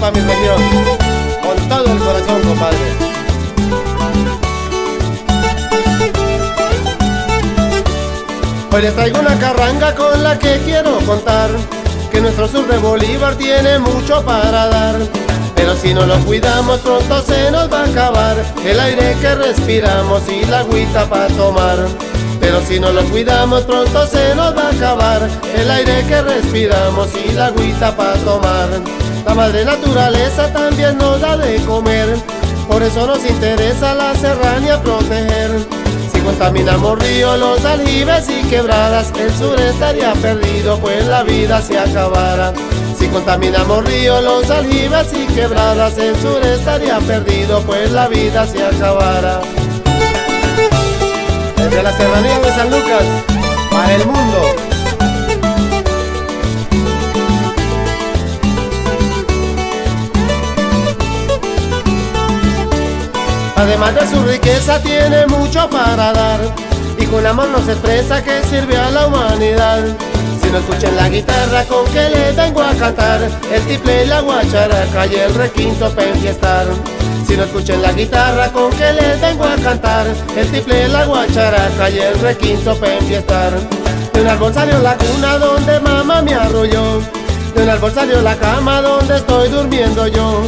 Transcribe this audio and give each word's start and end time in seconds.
región. 0.00 0.60
Con 1.42 1.68
todo 1.68 1.92
el 1.92 1.98
corazón, 1.98 2.42
compadre. 2.42 2.78
Hoy 8.72 8.82
les 8.82 8.94
traigo 8.94 9.20
una 9.20 9.38
carranga 9.38 9.94
con 9.94 10.22
la 10.22 10.36
que 10.38 10.58
quiero 10.64 10.98
contar 11.06 11.50
que 12.14 12.20
nuestro 12.20 12.46
sur 12.46 12.66
de 12.68 12.78
Bolívar 12.78 13.34
tiene 13.34 13.80
mucho 13.80 14.24
para 14.24 14.68
dar. 14.68 14.96
Pero 15.56 15.74
si 15.74 15.92
no 15.92 16.06
lo 16.06 16.16
cuidamos 16.20 16.78
pronto 16.80 17.20
se 17.22 17.50
nos 17.50 17.70
va 17.72 17.82
a 17.82 17.86
acabar 17.86 18.36
el 18.64 18.78
aire 18.78 19.16
que 19.20 19.34
respiramos 19.34 20.22
y 20.28 20.44
la 20.46 20.60
agüita 20.60 21.08
para 21.08 21.26
tomar. 21.28 21.76
Pero 22.40 22.60
si 22.60 22.78
no 22.78 22.92
lo 22.92 23.02
cuidamos 23.06 23.62
pronto 23.62 24.06
se 24.06 24.34
nos 24.36 24.56
va 24.56 24.68
a 24.68 24.70
acabar 24.70 25.28
el 25.56 25.70
aire 25.70 26.04
que 26.06 26.22
respiramos 26.22 27.08
y 27.26 27.32
la 27.32 27.46
agüita 27.46 27.96
para 27.96 28.14
tomar. 28.18 28.68
La 29.26 29.34
madre 29.34 29.64
naturaleza 29.64 30.52
también 30.52 30.96
nos 30.98 31.20
da 31.20 31.36
de 31.36 31.56
comer, 31.62 32.16
por 32.68 32.82
eso 32.82 33.06
nos 33.06 33.24
interesa 33.24 33.94
la 33.94 34.14
serranía 34.14 34.80
proteger. 34.80 35.83
Si 36.24 36.30
contaminamos 36.30 36.98
ríos, 37.00 37.38
los 37.38 37.62
aljibes 37.66 38.30
y 38.30 38.48
quebradas, 38.48 39.12
el 39.20 39.30
sur 39.34 39.60
estaría 39.60 40.14
perdido, 40.14 40.78
pues 40.78 41.06
la 41.06 41.22
vida 41.22 41.60
se 41.60 41.78
acabara. 41.78 42.54
Si 42.98 43.08
contaminamos 43.08 43.84
ríos, 43.84 44.24
los 44.24 44.50
aljibes 44.50 45.06
y 45.12 45.26
quebradas, 45.34 45.98
el 45.98 46.16
sur 46.16 46.42
estaría 46.42 46.98
perdido, 47.00 47.60
pues 47.66 47.92
la 47.92 48.08
vida 48.08 48.46
se 48.46 48.64
acabara. 48.64 49.42
Desde 51.58 51.82
la 51.82 51.92
serranía 51.92 52.38
de 52.38 52.52
San 52.52 52.70
Lucas, 52.70 53.04
para 53.70 53.94
el 53.94 54.06
mundo. 54.06 54.73
Además 63.56 63.94
de 63.94 64.06
su 64.08 64.22
riqueza 64.22 64.80
tiene 64.80 65.26
mucho 65.26 65.68
para 65.70 66.12
dar 66.12 66.40
y 66.98 67.06
con 67.06 67.26
amor 67.26 67.48
nos 67.48 67.68
expresa 67.68 68.22
que 68.22 68.42
sirve 68.44 68.76
a 68.76 68.90
la 68.90 69.06
humanidad. 69.06 69.84
Si 70.42 70.50
no 70.50 70.58
escuchan 70.58 70.96
la 70.96 71.08
guitarra 71.08 71.64
con 71.64 71.84
que 71.86 72.10
les 72.10 72.36
vengo 72.36 72.62
a 72.62 72.74
cantar, 72.74 73.20
el 73.22 73.62
tiple, 73.62 74.06
la 74.06 74.20
guacharaca 74.20 75.06
y 75.06 75.14
el 75.14 75.34
requinto 75.34 75.90
para 75.90 76.08
enfiestar. 76.08 76.66
Si 77.26 77.36
no 77.36 77.44
escuchen 77.44 77.80
la 77.80 77.92
guitarra 77.92 78.50
con 78.52 78.70
que 78.72 78.92
les 78.92 79.20
vengo 79.20 79.44
a 79.44 79.56
cantar, 79.56 80.06
el 80.36 80.48
tiple, 80.48 80.88
la 80.88 81.06
guacharaca 81.06 81.90
y 81.90 81.98
el 81.98 82.20
requinto 82.20 82.76
para 82.76 82.94
enfiestar. 82.94 83.52
De 84.12 84.20
un 84.20 84.28
árbol 84.28 84.52
salió 84.52 84.78
la 84.80 84.96
cuna 84.96 85.38
donde 85.38 85.80
mamá 85.80 86.22
me 86.22 86.34
arrolló, 86.34 87.00
de 87.54 87.62
un 87.62 87.70
árbol 87.70 87.92
salió 87.94 88.20
la 88.20 88.36
cama 88.36 88.80
donde 88.82 89.16
estoy 89.16 89.48
durmiendo 89.48 90.06
yo. 90.08 90.42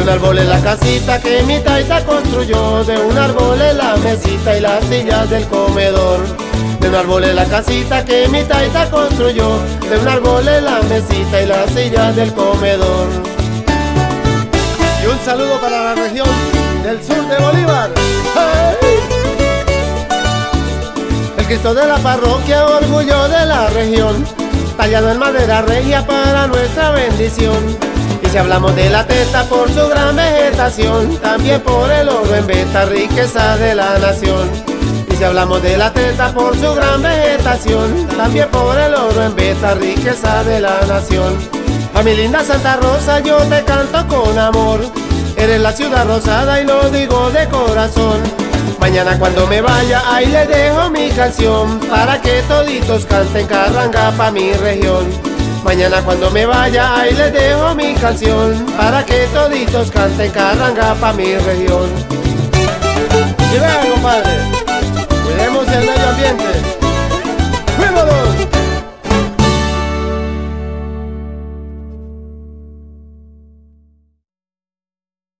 De 0.00 0.04
un 0.04 0.12
árbol 0.12 0.38
en 0.38 0.48
la 0.48 0.58
casita 0.60 1.20
que 1.20 1.42
mi 1.42 1.58
taita 1.58 2.02
construyó, 2.06 2.82
de 2.84 2.96
un 2.96 3.18
árbol 3.18 3.60
en 3.60 3.76
la 3.76 3.96
mesita 3.96 4.56
y 4.56 4.60
las 4.62 4.82
sillas 4.86 5.28
del 5.28 5.46
comedor. 5.46 6.20
De 6.80 6.88
un 6.88 6.94
árbol 6.94 7.24
en 7.24 7.36
la 7.36 7.44
casita 7.44 8.02
que 8.02 8.26
mi 8.28 8.42
taita 8.44 8.90
construyó, 8.90 9.58
de 9.90 9.98
un 9.98 10.08
árbol 10.08 10.48
en 10.48 10.64
la 10.64 10.80
mesita 10.84 11.42
y 11.42 11.46
las 11.46 11.70
sillas 11.72 12.16
del 12.16 12.32
comedor. 12.32 13.08
Y 15.02 15.06
un 15.06 15.18
saludo 15.22 15.60
para 15.60 15.84
la 15.84 15.94
región 15.94 16.28
del 16.82 17.04
sur 17.04 17.28
de 17.28 17.36
Bolívar. 17.36 17.90
¡Hey! 18.34 19.00
El 21.36 21.44
Cristo 21.44 21.74
de 21.74 21.86
la 21.86 21.98
parroquia, 21.98 22.66
orgullo 22.66 23.28
de 23.28 23.44
la 23.44 23.66
región, 23.66 24.24
tallado 24.78 25.10
en 25.10 25.18
madera 25.18 25.60
regia 25.60 26.06
para 26.06 26.46
nuestra 26.46 26.92
bendición. 26.92 27.89
Si 28.30 28.38
hablamos 28.38 28.76
de 28.76 28.88
la 28.88 29.04
teta 29.04 29.42
por 29.44 29.68
su 29.72 29.88
gran 29.88 30.14
vegetación, 30.14 31.16
también 31.16 31.60
por 31.62 31.90
el 31.90 32.08
oro 32.08 32.32
en 32.32 32.46
beta, 32.46 32.84
riqueza 32.84 33.56
de 33.56 33.74
la 33.74 33.98
nación. 33.98 34.48
Y 35.10 35.16
si 35.16 35.24
hablamos 35.24 35.60
de 35.60 35.76
la 35.76 35.92
teta 35.92 36.32
por 36.32 36.56
su 36.56 36.72
gran 36.72 37.02
vegetación, 37.02 38.06
también 38.16 38.48
por 38.50 38.78
el 38.78 38.94
oro 38.94 39.24
en 39.24 39.34
beta, 39.34 39.74
riqueza 39.74 40.44
de 40.44 40.60
la 40.60 40.80
nación. 40.86 41.36
A 41.92 42.04
mi 42.04 42.14
linda 42.14 42.44
Santa 42.44 42.76
Rosa 42.76 43.18
yo 43.18 43.36
te 43.38 43.64
canto 43.64 44.06
con 44.06 44.38
amor, 44.38 44.80
eres 45.36 45.60
la 45.60 45.72
ciudad 45.72 46.06
rosada 46.06 46.60
y 46.60 46.64
lo 46.64 46.88
digo 46.88 47.30
de 47.30 47.48
corazón. 47.48 48.22
Mañana 48.78 49.18
cuando 49.18 49.44
me 49.48 49.60
vaya, 49.60 50.02
ahí 50.06 50.26
le 50.26 50.46
dejo 50.46 50.88
mi 50.88 51.10
canción 51.10 51.80
para 51.80 52.22
que 52.22 52.42
toditos 52.42 53.06
canten 53.06 53.48
carranga 53.48 54.12
pa' 54.12 54.30
mi 54.30 54.52
región. 54.52 55.29
Mañana 55.64 56.02
cuando 56.02 56.30
me 56.30 56.46
vaya 56.46 57.00
ahí 57.00 57.12
les 57.14 57.32
dejo 57.32 57.74
mi 57.74 57.94
canción 57.94 58.66
para 58.76 59.04
que 59.04 59.26
toditos 59.32 59.90
canten 59.90 60.30
carranga 60.30 60.94
pa 60.94 61.12
mi 61.12 61.34
región. 61.36 61.90